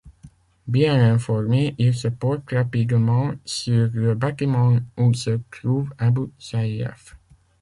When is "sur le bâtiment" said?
3.45-4.77